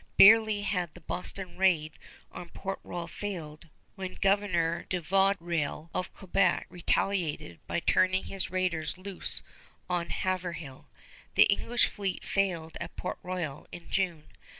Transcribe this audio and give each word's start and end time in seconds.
Barely 0.17 0.63
had 0.63 0.95
the 0.95 0.99
Boston 1.01 1.57
raid 1.59 1.99
on 2.31 2.49
Port 2.49 2.79
Royal 2.83 3.05
failed, 3.07 3.69
when 3.93 4.15
Governor 4.15 4.83
de 4.89 4.99
Vaudreuil 4.99 5.91
of 5.93 6.11
Quebec 6.15 6.65
retaliated 6.71 7.59
by 7.67 7.79
turning 7.81 8.23
his 8.23 8.49
raiders 8.49 8.97
loose 8.97 9.43
on 9.87 10.09
Haverhill. 10.09 10.87
The 11.35 11.43
English 11.43 11.85
fleet 11.85 12.23
failed 12.25 12.77
at 12.81 12.95
Port 12.95 13.19
Royal 13.21 13.67
in 13.71 13.91
June. 13.91 14.29